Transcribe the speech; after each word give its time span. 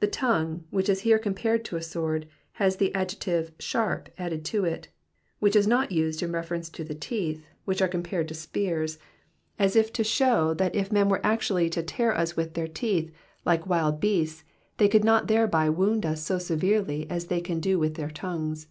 The 0.00 0.06
tongue, 0.08 0.64
which 0.68 0.90
is 0.90 1.00
here 1.08 1.18
compared 1.18 1.64
to 1.64 1.76
a 1.76 1.80
sword, 1.80 2.28
has 2.60 2.76
the 2.76 2.94
adjective 2.94 3.52
sharp 3.58 4.10
added 4.18 4.44
to 4.52 4.66
it, 4.66 4.88
which 5.38 5.56
is 5.56 5.66
not 5.66 5.90
used 5.90 6.22
in 6.22 6.32
reference 6.32 6.68
to 6.68 6.84
the 6.84 6.94
teeth, 6.94 7.46
which 7.64 7.80
are 7.80 7.88
compared 7.88 8.28
to 8.28 8.34
spears, 8.34 8.98
as 9.58 9.74
if 9.74 9.90
to 9.94 10.04
show 10.04 10.52
that 10.52 10.76
if 10.76 10.92
men 10.92 11.08
were 11.08 11.24
actually 11.24 11.70
to 11.70 11.82
tear 11.82 12.14
us 12.14 12.36
with 12.36 12.52
their 12.52 12.68
teeth, 12.68 13.10
like 13.46 13.66
wild 13.66 14.00
beasts, 14.02 14.44
they 14.76 14.86
could 14.86 15.02
not 15.02 15.28
thereby 15.28 15.70
wound 15.70 16.04
us 16.04 16.22
so 16.22 16.36
severely 16.36 17.06
as 17.08 17.28
they 17.28 17.40
can 17.40 17.58
do 17.58 17.78
with 17.78 17.94
their 17.94 18.10
tongues. 18.10 18.66